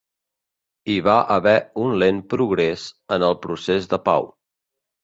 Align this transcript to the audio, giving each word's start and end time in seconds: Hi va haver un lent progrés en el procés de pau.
Hi 0.93 0.95
va 1.07 1.17
haver 1.35 1.53
un 1.83 1.93
lent 2.05 2.25
progrés 2.35 2.87
en 3.19 3.31
el 3.31 3.39
procés 3.47 3.91
de 3.95 4.03
pau. 4.11 4.33